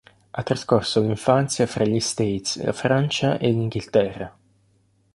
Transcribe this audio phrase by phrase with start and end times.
[0.31, 4.35] Ha trascorso l'infanzia fra gli States, la Francia e l'Inghilterra.